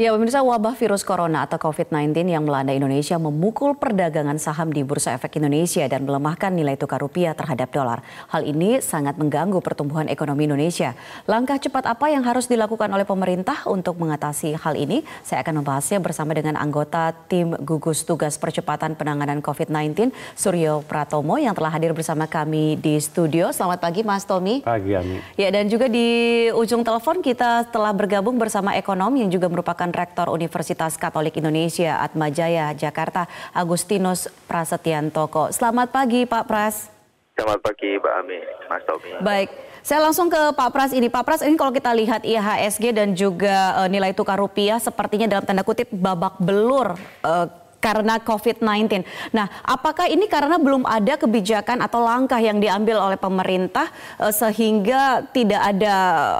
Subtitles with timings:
[0.00, 5.12] Ya, pemirsa wabah virus corona atau COVID-19 yang melanda Indonesia memukul perdagangan saham di Bursa
[5.12, 8.00] Efek Indonesia dan melemahkan nilai tukar rupiah terhadap dolar.
[8.32, 10.96] Hal ini sangat mengganggu pertumbuhan ekonomi Indonesia.
[11.28, 15.04] Langkah cepat apa yang harus dilakukan oleh pemerintah untuk mengatasi hal ini?
[15.20, 21.52] Saya akan membahasnya bersama dengan anggota tim gugus tugas percepatan penanganan COVID-19, Suryo Pratomo yang
[21.52, 23.52] telah hadir bersama kami di studio.
[23.52, 24.64] Selamat pagi, Mas Tommy.
[24.64, 25.20] Pagi, Ami.
[25.36, 30.30] Ya, dan juga di ujung telepon kita telah bergabung bersama ekonom yang juga merupakan Rektor
[30.32, 35.50] Universitas Katolik Indonesia Atmajaya Jakarta Agustinus Prasetyantoko.
[35.50, 36.90] Selamat pagi Pak Pras.
[37.36, 39.10] Selamat pagi Mbak Ami, Mas Tommy.
[39.24, 39.48] Baik,
[39.80, 41.08] saya langsung ke Pak Pras ini.
[41.08, 45.48] Pak Pras ini kalau kita lihat IHSG dan juga uh, nilai tukar rupiah sepertinya dalam
[45.48, 47.48] tanda kutip babak belur uh,
[47.80, 49.02] karena COVID-19.
[49.32, 53.88] Nah, apakah ini karena belum ada kebijakan atau langkah yang diambil oleh pemerintah
[54.20, 55.94] uh, sehingga tidak ada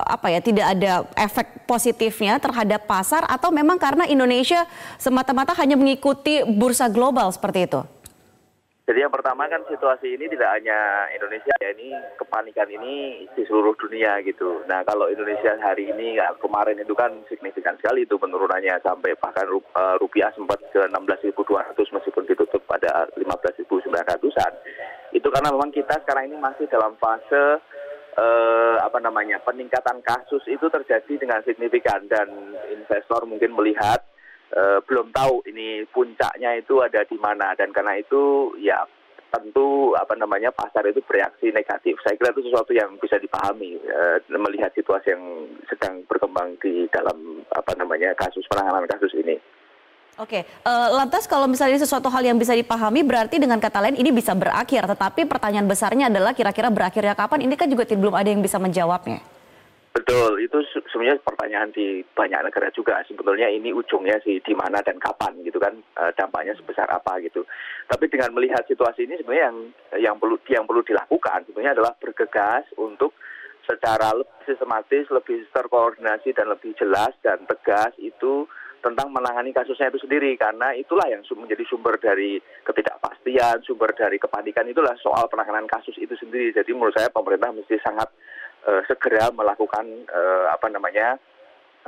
[0.04, 4.68] apa ya, tidak ada efek positifnya terhadap pasar atau memang karena Indonesia
[5.00, 7.80] semata-mata hanya mengikuti bursa global seperti itu?
[8.90, 13.78] Jadi yang pertama kan situasi ini tidak hanya Indonesia ya ini kepanikan ini di seluruh
[13.78, 14.66] dunia gitu.
[14.66, 19.94] Nah kalau Indonesia hari ini kemarin itu kan signifikan sekali itu penurunannya sampai bahkan eh,
[20.02, 21.30] rupiah sempat ke 16.200
[21.70, 24.52] meskipun ditutup pada 15.900an.
[25.14, 27.62] Itu karena memang kita sekarang ini masih dalam fase
[28.18, 32.26] eh, apa namanya peningkatan kasus itu terjadi dengan signifikan dan
[32.74, 34.02] investor mungkin melihat
[34.54, 38.82] uh, belum tahu ini puncaknya itu ada di mana dan karena itu ya
[39.30, 41.96] tentu apa namanya pasar itu bereaksi negatif.
[42.02, 45.22] Saya kira itu sesuatu yang bisa dipahami uh, melihat situasi yang
[45.70, 49.38] sedang berkembang di dalam apa namanya kasus penanganan kasus ini.
[50.20, 54.12] Oke, uh, lantas kalau misalnya sesuatu hal yang bisa dipahami berarti dengan kata lain ini
[54.12, 54.84] bisa berakhir.
[54.84, 57.48] Tetapi pertanyaan besarnya adalah kira-kira berakhirnya kapan?
[57.48, 59.39] Ini kan juga belum ada yang bisa menjawabnya.
[59.90, 60.54] Betul, itu
[60.86, 63.02] sebenarnya pertanyaan di banyak negara juga.
[63.10, 67.42] Sebetulnya ini ujungnya sih di mana dan kapan gitu kan, eh, dampaknya sebesar apa gitu.
[67.90, 69.58] Tapi dengan melihat situasi ini sebenarnya yang
[69.98, 73.18] yang perlu yang perlu dilakukan sebenarnya adalah bergegas untuk
[73.66, 78.46] secara lebih sistematis, lebih terkoordinasi dan lebih jelas dan tegas itu
[78.80, 84.64] tentang menangani kasusnya itu sendiri karena itulah yang menjadi sumber dari ketidakpastian, sumber dari kepanikan
[84.66, 86.50] itulah soal penanganan kasus itu sendiri.
[86.56, 88.08] Jadi menurut saya pemerintah mesti sangat
[88.66, 91.16] uh, segera melakukan uh, apa namanya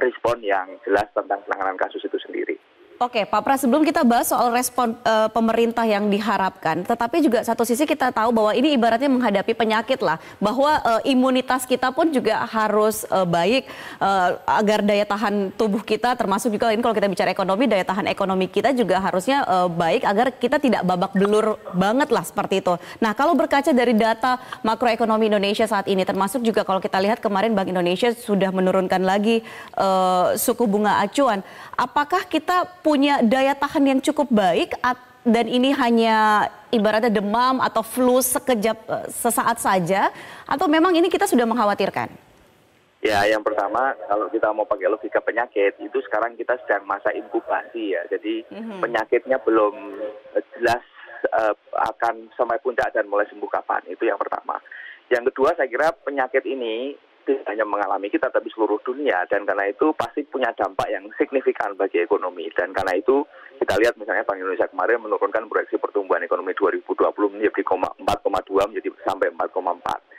[0.01, 2.57] respon yang jelas tentang penanganan kasus itu sendiri.
[3.01, 7.65] Oke, Pak Pras, sebelum kita bahas soal respon uh, pemerintah yang diharapkan, tetapi juga satu
[7.65, 12.47] sisi kita tahu bahwa ini ibaratnya menghadapi penyakit lah, bahwa uh, imunitas kita pun juga
[12.47, 13.67] harus uh, baik
[13.99, 18.07] uh, agar daya tahan tubuh kita, termasuk juga ini kalau kita bicara ekonomi, daya tahan
[18.07, 22.79] ekonomi kita juga harusnya uh, baik agar kita tidak babak belur banget lah seperti itu.
[23.03, 27.57] Nah, kalau berkaca dari data makroekonomi Indonesia saat ini, termasuk juga kalau kita lihat kemarin
[27.57, 29.43] Bank Indonesia sudah menurunkan lagi
[29.75, 31.43] uh, suku bunga acuan,
[31.75, 32.83] apakah kita
[33.27, 34.77] daya tahan yang cukup baik
[35.23, 40.11] dan ini hanya ibaratnya demam atau flu sekejap eh, sesaat saja
[40.49, 42.11] atau memang ini kita sudah mengkhawatirkan?
[43.03, 47.99] Ya, yang pertama kalau kita mau pakai logika penyakit itu sekarang kita sedang masa inkubasi
[47.99, 48.03] ya.
[48.07, 48.79] Jadi mm-hmm.
[48.79, 49.75] penyakitnya belum
[50.55, 50.83] jelas
[51.35, 51.55] uh,
[51.91, 53.83] akan sampai puncak dan mulai sembuh kapan.
[53.91, 54.63] Itu yang pertama.
[55.11, 59.71] Yang kedua saya kira penyakit ini tidak hanya mengalami kita tapi seluruh dunia dan karena
[59.71, 63.23] itu pasti punya dampak yang signifikan bagi ekonomi dan karena itu
[63.63, 66.99] kita lihat misalnya Bank Indonesia kemarin menurunkan proyeksi pertumbuhan ekonomi 2020
[67.39, 68.03] menjadi 4,2
[68.71, 70.13] menjadi sampai 4,4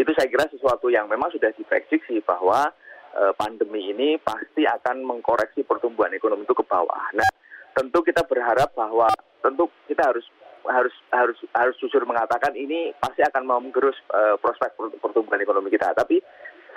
[0.00, 2.72] itu saya kira sesuatu yang memang sudah diprediksi bahwa
[3.12, 7.12] e, pandemi ini pasti akan mengkoreksi pertumbuhan ekonomi itu ke bawah.
[7.12, 7.28] Nah,
[7.76, 9.12] tentu kita berharap bahwa
[9.44, 10.24] tentu kita harus
[10.64, 15.92] harus harus harus jujur mengatakan ini pasti akan menggerus uh, prospek pertumbuhan ekonomi kita.
[15.96, 16.20] Tapi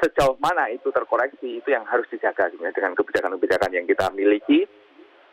[0.04, 4.68] sejauh mana itu terkoreksi itu yang harus dijaga sebenarnya dengan kebijakan-kebijakan yang kita miliki.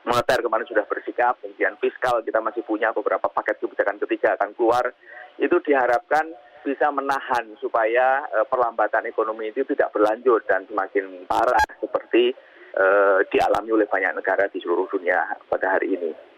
[0.01, 4.97] Moneter kemarin sudah bersikap, kemudian fiskal kita masih punya beberapa paket kebijakan ketiga akan keluar.
[5.37, 6.25] Itu diharapkan
[6.65, 12.33] bisa menahan supaya uh, perlambatan ekonomi itu tidak berlanjut dan semakin parah seperti
[12.81, 16.30] uh, dialami oleh banyak negara di seluruh dunia pada hari ini.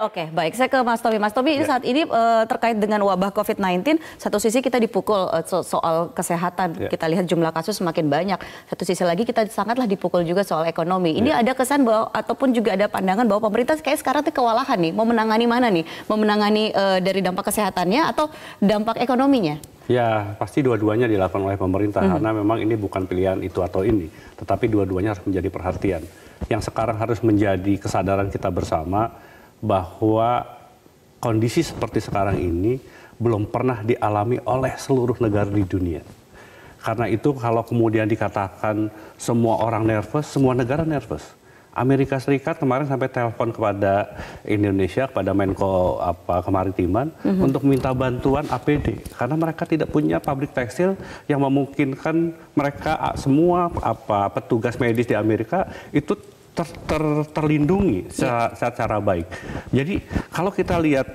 [0.00, 0.56] Oke, baik.
[0.56, 1.20] Saya ke Mas Tomi.
[1.20, 1.68] Mas Tomi, ya.
[1.68, 6.72] saat ini uh, terkait dengan wabah COVID-19, satu sisi kita dipukul uh, so soal kesehatan.
[6.80, 6.88] Ya.
[6.88, 8.40] Kita lihat jumlah kasus semakin banyak.
[8.72, 11.20] Satu sisi lagi kita sangatlah dipukul juga soal ekonomi.
[11.20, 11.44] Ini ya.
[11.44, 15.04] ada kesan bahwa ataupun juga ada pandangan bahwa pemerintah kayak sekarang itu kewalahan nih, mau
[15.04, 15.84] menangani mana nih?
[16.08, 19.60] Mau menangani uh, dari dampak kesehatannya atau dampak ekonominya?
[19.84, 22.12] Ya, pasti dua-duanya dilakukan oleh pemerintah hmm.
[22.16, 24.08] karena memang ini bukan pilihan itu atau ini,
[24.40, 26.02] tetapi dua-duanya harus menjadi perhatian.
[26.48, 29.28] Yang sekarang harus menjadi kesadaran kita bersama
[29.60, 30.44] bahwa
[31.20, 32.80] kondisi seperti sekarang ini
[33.20, 36.00] belum pernah dialami oleh seluruh negara di dunia.
[36.80, 38.88] Karena itu kalau kemudian dikatakan
[39.20, 41.36] semua orang nervous, semua negara nervous.
[41.70, 47.46] Amerika Serikat kemarin sampai telepon kepada Indonesia, kepada Menko apa kemaritiman mm-hmm.
[47.46, 50.98] untuk minta bantuan APD karena mereka tidak punya pabrik tekstil
[51.30, 56.18] yang memungkinkan mereka semua apa petugas medis di Amerika itu
[56.60, 57.02] ter, ter,
[57.32, 59.26] terlindungi secara, secara baik.
[59.72, 61.08] Jadi kalau kita lihat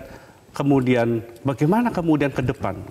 [0.58, 2.82] kemudian bagaimana kemudian ke depan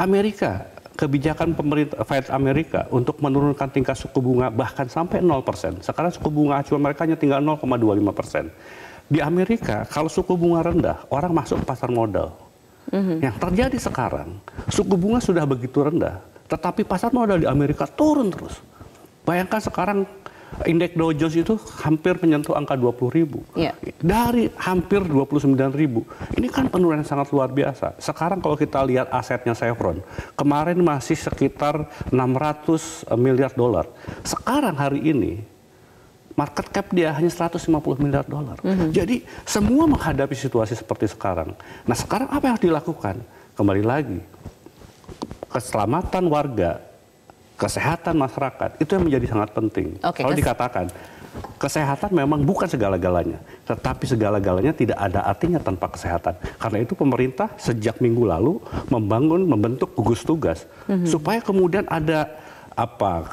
[0.00, 5.82] Amerika kebijakan pemerintah Fed Amerika untuk menurunkan tingkat suku bunga bahkan sampai 0%.
[5.82, 8.44] Sekarang suku bunga acuan mereka hanya tinggal 0,25 persen.
[9.08, 12.32] Di Amerika, kalau suku bunga rendah, orang masuk ke pasar modal.
[12.92, 13.18] Mm-hmm.
[13.20, 18.60] Yang terjadi sekarang, suku bunga sudah begitu rendah, tetapi pasar modal di Amerika turun terus.
[19.22, 19.98] Bayangkan sekarang
[20.68, 23.40] indeks Dow Jones itu hampir menyentuh angka 20 ribu.
[23.56, 23.74] Yeah.
[23.98, 26.04] Dari hampir 29 ribu.
[26.36, 27.96] Ini kan penurunan sangat luar biasa.
[27.98, 30.04] Sekarang kalau kita lihat asetnya Chevron,
[30.36, 33.88] kemarin masih sekitar 600 miliar dolar.
[34.22, 35.32] Sekarang hari ini
[36.36, 37.68] market cap dia hanya 150
[38.00, 38.56] miliar dolar.
[38.64, 38.88] Mm -hmm.
[38.92, 41.52] Jadi semua menghadapi situasi seperti sekarang.
[41.84, 43.16] Nah sekarang apa yang harus dilakukan?
[43.52, 44.18] Kembali lagi,
[45.52, 46.91] keselamatan warga
[47.56, 49.86] kesehatan masyarakat itu yang menjadi sangat penting.
[50.02, 50.86] Okay, Kalau dikatakan
[51.56, 56.36] kesehatan memang bukan segala-galanya, tetapi segala-galanya tidak ada artinya tanpa kesehatan.
[56.60, 58.60] Karena itu pemerintah sejak minggu lalu
[58.92, 61.08] membangun, membentuk gugus tugas mm -hmm.
[61.08, 62.28] supaya kemudian ada
[62.72, 63.28] apa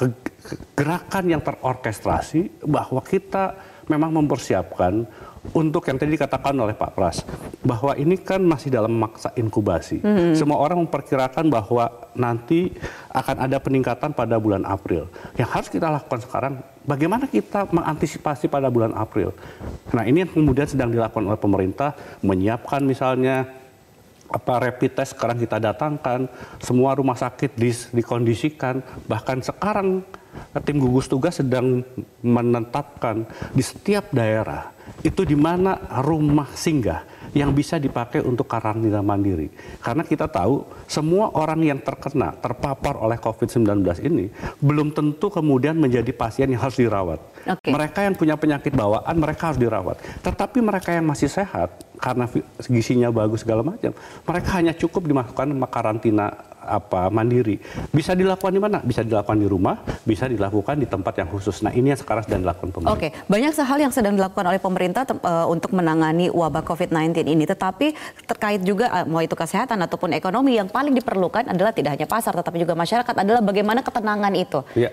[0.76, 3.56] gerakan yang terorkestrasi bahwa kita
[3.88, 5.08] memang mempersiapkan
[5.56, 7.24] untuk yang tadi dikatakan oleh Pak Pras
[7.64, 10.04] bahwa ini kan masih dalam maksa inkubasi.
[10.04, 10.36] Hmm.
[10.36, 12.72] Semua orang memperkirakan bahwa nanti
[13.08, 15.08] akan ada peningkatan pada bulan April.
[15.40, 16.52] Yang harus kita lakukan sekarang
[16.84, 19.32] bagaimana kita mengantisipasi pada bulan April.
[19.96, 23.48] Nah, ini yang kemudian sedang dilakukan oleh pemerintah menyiapkan misalnya
[24.30, 26.30] apa rapid test sekarang kita datangkan,
[26.62, 27.58] semua rumah sakit
[27.90, 28.78] dikondisikan,
[29.10, 30.06] bahkan sekarang
[30.62, 31.82] tim gugus tugas sedang
[32.22, 34.70] menetapkan di setiap daerah
[35.00, 39.50] itu di mana rumah singgah yang bisa dipakai untuk karantina mandiri.
[39.78, 44.26] Karena kita tahu semua orang yang terkena, terpapar oleh COVID-19 ini
[44.58, 47.20] belum tentu kemudian menjadi pasien yang harus dirawat.
[47.46, 47.70] Okay.
[47.70, 50.02] Mereka yang punya penyakit bawaan mereka harus dirawat.
[50.26, 52.24] Tetapi mereka yang masih sehat karena
[52.66, 53.92] gisinya bagus segala macam,
[54.24, 57.56] mereka hanya cukup dimasukkan karantina apa mandiri.
[57.90, 58.78] Bisa dilakukan di mana?
[58.84, 61.64] Bisa dilakukan di rumah, bisa dilakukan di tempat yang khusus.
[61.64, 62.96] Nah, ini yang sekarang sedang dilakukan pemerintah.
[62.96, 67.44] Oke, banyak hal yang sedang dilakukan oleh pemerintah uh, untuk menangani wabah COVID-19 ini.
[67.48, 67.86] Tetapi
[68.28, 72.36] terkait juga uh, mau itu kesehatan ataupun ekonomi yang paling diperlukan adalah tidak hanya pasar
[72.36, 74.60] tetapi juga masyarakat adalah bagaimana ketenangan itu.
[74.76, 74.92] Ya.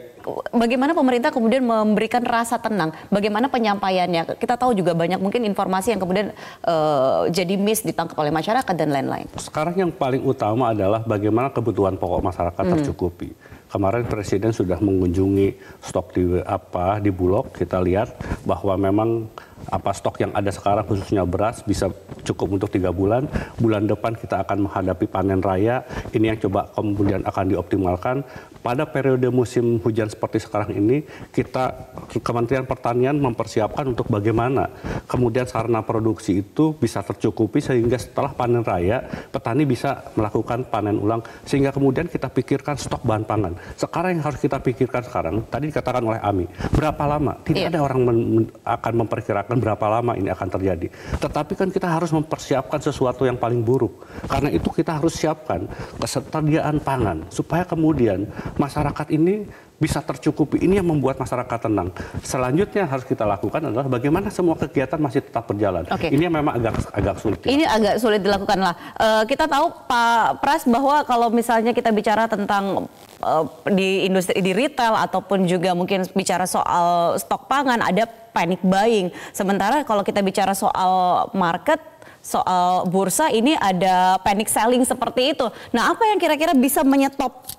[0.51, 2.91] Bagaimana pemerintah kemudian memberikan rasa tenang?
[3.07, 4.35] Bagaimana penyampaiannya?
[4.35, 6.35] Kita tahu juga banyak mungkin informasi yang kemudian
[6.67, 9.27] uh, jadi miss ditangkap oleh masyarakat dan lain-lain.
[9.39, 12.73] Sekarang yang paling utama adalah bagaimana kebutuhan pokok masyarakat hmm.
[12.75, 13.29] tercukupi.
[13.67, 17.51] Kemarin Presiden sudah mengunjungi stok di apa di Bulog.
[17.51, 18.15] Kita lihat
[18.47, 19.27] bahwa memang
[19.67, 21.91] apa stok yang ada sekarang khususnya beras bisa
[22.23, 23.27] cukup untuk tiga bulan.
[23.59, 25.83] Bulan depan kita akan menghadapi panen raya.
[26.11, 28.23] Ini yang coba kemudian akan dioptimalkan.
[28.63, 31.71] Pada periode musim hujan seperti sekarang ini, kita
[32.19, 34.67] Kementerian Pertanian mempersiapkan untuk bagaimana
[35.07, 38.99] kemudian sarana produksi itu bisa tercukupi sehingga setelah panen raya
[39.31, 43.53] petani bisa melakukan panen ulang sehingga kemudian kita pikirkan stok bahan pangan.
[43.79, 46.45] Sekarang yang harus kita pikirkan sekarang, tadi dikatakan oleh Ami,
[46.75, 47.39] berapa lama?
[47.47, 47.71] Tidak iya.
[47.71, 48.19] ada orang men
[48.67, 50.91] akan memperkirakan berapa lama ini akan terjadi.
[51.23, 54.03] Tetapi kan kita harus mempersiapkan sesuatu yang paling buruk.
[54.27, 55.63] Karena itu kita harus siapkan
[55.95, 58.27] ketersediaan pangan supaya kemudian
[58.59, 60.57] masyarakat ini bisa tercukupi.
[60.65, 61.93] Ini yang membuat masyarakat tenang.
[62.25, 65.85] Selanjutnya harus kita lakukan adalah bagaimana semua kegiatan masih tetap berjalan.
[65.85, 66.09] Okay.
[66.09, 67.39] Ini yang memang agak agak sulit.
[67.45, 68.75] Ini agak sulit dilakukan lah.
[68.97, 72.89] Uh, kita tahu Pak Pras bahwa kalau misalnya kita bicara tentang
[73.21, 79.09] uh, di industri di retail ataupun juga mungkin bicara soal stok pangan ada panic buying.
[79.33, 81.81] Sementara kalau kita bicara soal market
[82.21, 85.49] soal bursa ini ada panic selling seperti itu.
[85.73, 87.49] Nah, apa yang kira-kira bisa menyetop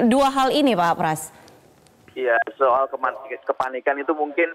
[0.00, 1.22] dua hal ini, Pak Pras?
[2.14, 2.86] Iya, soal
[3.42, 4.46] kepanikan itu mungkin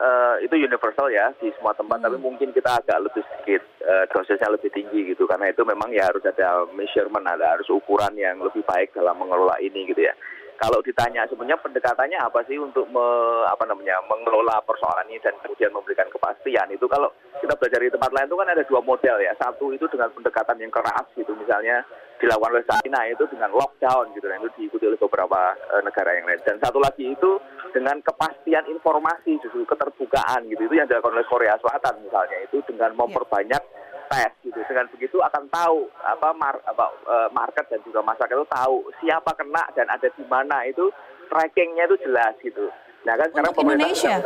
[0.00, 2.06] uh, itu universal ya di semua tempat, hmm.
[2.08, 6.08] tapi mungkin kita agak lebih sedikit uh, dosisnya lebih tinggi gitu, karena itu memang ya
[6.08, 10.16] harus ada measurement, ada harus ukuran yang lebih baik dalam mengelola ini gitu ya
[10.60, 13.04] kalau ditanya sebenarnya pendekatannya apa sih untuk me,
[13.48, 17.10] apa namanya mengelola persoalan ini dan kemudian memberikan kepastian itu kalau
[17.42, 19.32] kita belajar di tempat lain itu kan ada dua model ya.
[19.40, 21.82] Satu itu dengan pendekatan yang keras gitu misalnya
[22.22, 26.26] dilakukan oleh China itu dengan lockdown gitu dan itu diikuti oleh beberapa e, negara yang
[26.30, 26.40] lain.
[26.46, 27.30] Dan satu lagi itu
[27.74, 32.94] dengan kepastian informasi justru keterbukaan gitu itu yang dilakukan oleh Korea Selatan misalnya itu dengan
[32.94, 33.62] memperbanyak
[34.12, 34.60] tes gitu.
[34.68, 39.32] Dengan begitu akan tahu apa, mar, apa uh, market dan juga masyarakat itu tahu siapa
[39.32, 40.92] kena dan ada di mana itu
[41.32, 42.68] trackingnya itu jelas gitu.
[43.08, 44.16] Nah kan sekarang pemerintah Indonesia.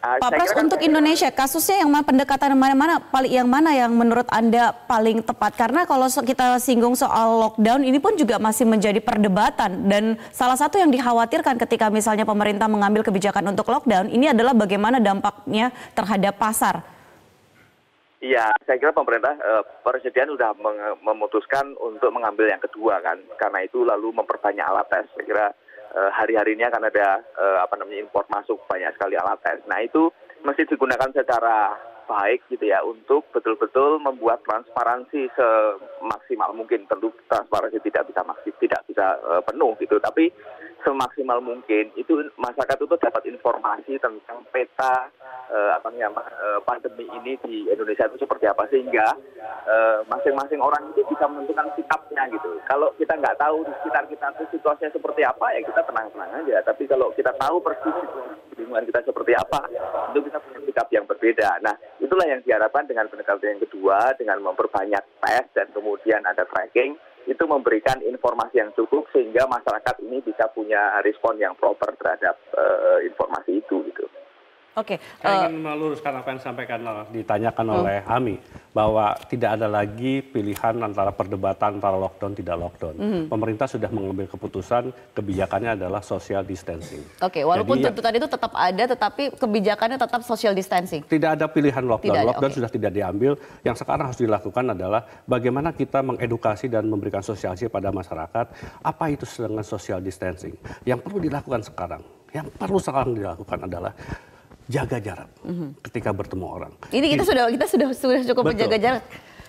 [0.00, 3.92] Uh, Pak Pras kan untuk Indonesia kasusnya yang mana pendekatan mana-mana paling yang mana yang
[3.92, 8.96] menurut Anda paling tepat karena kalau kita singgung soal lockdown ini pun juga masih menjadi
[9.04, 14.56] perdebatan dan salah satu yang dikhawatirkan ketika misalnya pemerintah mengambil kebijakan untuk lockdown ini adalah
[14.56, 16.80] bagaimana dampaknya terhadap pasar.
[18.20, 20.52] Iya, saya kira pemerintah eh, presiden sudah
[21.00, 25.08] memutuskan untuk mengambil yang kedua kan, karena itu lalu memperbanyak alat tes.
[25.16, 25.46] Saya kira
[25.90, 29.58] Eh, hari-hari ini akan ada uh, apa namanya impor masuk banyak sekali alat tes.
[29.66, 30.06] Nah itu
[30.46, 31.74] mesti digunakan secara
[32.06, 36.86] baik gitu ya untuk betul-betul membuat transparansi semaksimal mungkin.
[36.86, 40.30] Tentu transparansi tidak bisa maksimal, tidak bisa uh, penuh gitu, tapi
[40.82, 45.08] semaksimal mungkin itu masyarakat itu dapat informasi tentang peta
[45.50, 49.06] uh, apa namanya uh, pandemi ini di Indonesia itu seperti apa sehingga
[50.08, 52.58] masing-masing uh, orang itu bisa menentukan sikapnya gitu.
[52.66, 56.56] Kalau kita nggak tahu di sekitar kita itu situasinya seperti apa ya kita tenang-tenang aja.
[56.64, 57.96] Tapi kalau kita tahu persis
[58.56, 59.60] lingkungan kita seperti apa,
[60.12, 61.48] itu bisa punya sikap yang berbeda.
[61.62, 66.96] Nah itulah yang diharapkan dengan pendekatan yang kedua dengan memperbanyak tes dan kemudian ada tracking
[67.30, 72.98] itu memberikan informasi yang cukup sehingga masyarakat ini bisa punya respon yang proper terhadap uh,
[73.06, 74.09] informasi itu gitu.
[74.80, 74.96] Oke.
[74.96, 76.78] Okay, Saya uh, ingin meluruskan apa yang disampaikan
[77.12, 78.36] ditanyakan uh, oleh Ami
[78.72, 82.94] bahwa tidak ada lagi pilihan antara perdebatan antara lockdown tidak lockdown.
[82.96, 87.04] Uh, Pemerintah sudah mengambil keputusan kebijakannya adalah social distancing.
[87.20, 91.04] Oke, okay, walaupun Jadi, tuntutan itu tetap ada, tetapi kebijakannya tetap social distancing.
[91.04, 92.08] Tidak ada pilihan lockdown.
[92.08, 92.58] Tidak lockdown okay.
[92.62, 93.32] sudah tidak diambil.
[93.66, 98.46] Yang sekarang harus dilakukan adalah bagaimana kita mengedukasi dan memberikan sosialisasi pada masyarakat
[98.80, 100.54] apa itu dengan social distancing.
[100.86, 103.92] Yang perlu dilakukan sekarang, yang perlu sekarang dilakukan adalah
[104.70, 105.70] jaga jarak mm-hmm.
[105.82, 106.72] ketika bertemu orang.
[106.94, 108.50] Ini kita sudah kita sudah sudah cukup Betul.
[108.54, 109.04] menjaga jarak.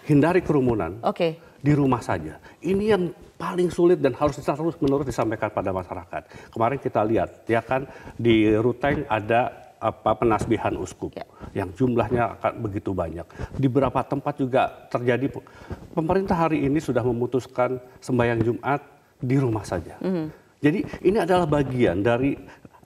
[0.09, 0.97] Hindari kerumunan.
[1.05, 1.37] Oke.
[1.37, 1.61] Okay.
[1.61, 2.41] Di rumah saja.
[2.57, 6.49] Ini yang paling sulit dan harus terus menerus disampaikan pada masyarakat.
[6.49, 7.85] Kemarin kita lihat ya kan
[8.17, 11.25] di Ruteng ada apa penasbihan uskup ya.
[11.57, 13.25] yang jumlahnya akan begitu banyak.
[13.57, 15.29] Di beberapa tempat juga terjadi
[15.93, 18.81] pemerintah hari ini sudah memutuskan sembahyang Jumat
[19.21, 19.97] di rumah saja.
[20.01, 20.25] Mm -hmm.
[20.61, 22.37] Jadi ini adalah bagian dari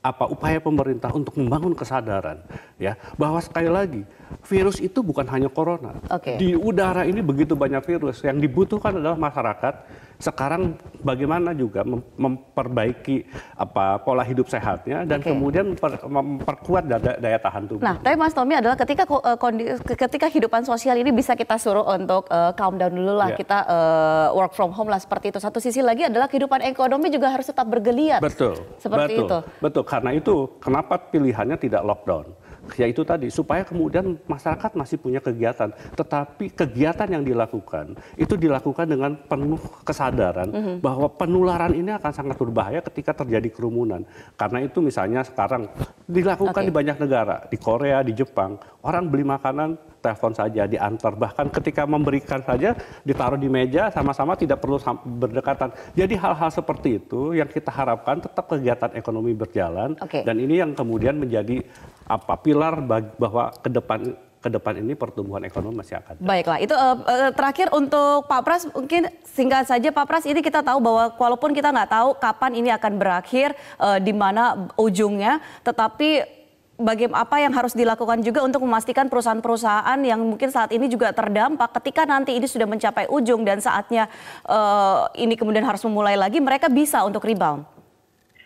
[0.06, 2.46] apa upaya pemerintah untuk membangun kesadaran
[2.78, 4.02] ya bahwa sekali lagi
[4.46, 5.98] virus itu bukan hanya corona.
[6.06, 6.38] Okay.
[6.38, 9.74] Di udara ini begitu banyak virus yang dibutuhkan adalah masyarakat
[10.18, 11.84] sekarang bagaimana juga
[12.16, 13.28] memperbaiki
[13.60, 15.32] apa pola hidup sehatnya dan okay.
[15.36, 17.84] kemudian memper, memperkuat daya, daya tahan tubuh.
[17.84, 19.38] Nah, tapi Mas Tommy adalah ketika uh,
[19.84, 23.40] ketika kehidupan sosial ini bisa kita suruh untuk uh, calm down dulu lah, yeah.
[23.40, 25.40] kita uh, work from home lah seperti itu.
[25.44, 28.24] Satu sisi lagi adalah kehidupan ekonomi juga harus tetap bergeliat.
[28.24, 28.56] Betul.
[28.80, 29.38] Seperti betul, itu.
[29.62, 29.84] Betul.
[29.84, 32.45] Karena itu kenapa pilihannya tidak lockdown?
[32.74, 38.90] Ya itu tadi supaya kemudian masyarakat masih punya kegiatan tetapi kegiatan yang dilakukan itu dilakukan
[38.90, 40.76] dengan penuh kesadaran mm -hmm.
[40.82, 44.02] bahwa penularan ini akan sangat berbahaya ketika terjadi kerumunan
[44.34, 45.70] karena itu misalnya sekarang
[46.10, 46.70] dilakukan okay.
[46.70, 51.90] di banyak negara di Korea di Jepang orang beli makanan telepon saja diantar bahkan ketika
[51.90, 57.74] memberikan saja ditaruh di meja sama-sama tidak perlu berdekatan jadi hal-hal seperti itu yang kita
[57.74, 60.22] harapkan tetap kegiatan ekonomi berjalan okay.
[60.22, 61.66] dan ini yang kemudian menjadi
[62.06, 62.86] apa pilar
[63.18, 64.14] bahwa ke depan
[64.46, 66.22] ke depan ini pertumbuhan ekonomi masih akan.
[66.22, 70.62] Baiklah, itu uh, uh, terakhir untuk Pak Pras mungkin singkat saja Pak Pras ini kita
[70.62, 76.35] tahu bahwa walaupun kita nggak tahu kapan ini akan berakhir uh, di mana ujungnya, tetapi
[76.76, 81.72] bagaimana apa yang harus dilakukan juga untuk memastikan perusahaan-perusahaan yang mungkin saat ini juga terdampak
[81.82, 84.12] ketika nanti ini sudah mencapai ujung dan saatnya
[84.48, 87.64] uh, ini kemudian harus memulai lagi mereka bisa untuk rebound.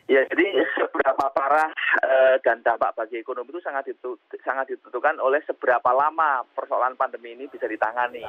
[0.10, 0.46] Ya, jadi
[1.00, 1.72] seberapa parah
[2.04, 7.40] e, dan dampak bagi ekonomi itu sangat ditu, sangat ditentukan oleh seberapa lama persoalan pandemi
[7.40, 8.28] ini bisa ditangani.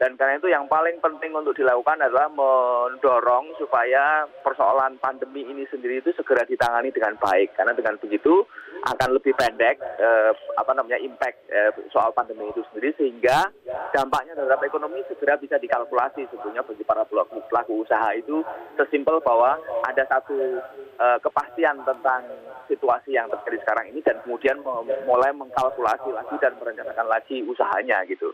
[0.00, 6.00] Dan karena itu yang paling penting untuk dilakukan adalah mendorong supaya persoalan pandemi ini sendiri
[6.00, 7.52] itu segera ditangani dengan baik.
[7.52, 8.48] Karena dengan begitu
[8.84, 13.48] akan lebih pendek eh, apa namanya impact eh, soal pandemi itu sendiri sehingga
[13.92, 18.44] dampaknya terhadap ekonomi segera bisa dikalkulasi sebetulnya bagi para pelaku, pelaku usaha itu
[18.76, 20.60] sesimpel bahwa ada satu
[20.96, 22.24] kepastian tentang
[22.66, 24.56] situasi yang terjadi sekarang ini dan kemudian
[25.04, 28.32] mulai mengkalkulasi lagi dan merencanakan lagi usahanya gitu.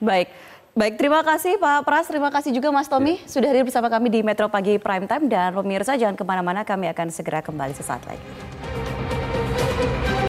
[0.00, 0.32] Baik.
[0.74, 3.30] Baik, terima kasih Pak Pras, terima kasih juga Mas Tommy ya.
[3.30, 6.90] sudah hadir bersama kami di Metro Pagi Prime Time dan pemirsa jangan ke mana-mana kami
[6.90, 8.26] akan segera kembali sesaat lagi.